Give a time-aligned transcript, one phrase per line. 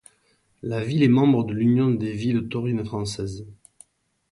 [0.63, 3.45] La ville est membre du l'Union des villes taurines françaises.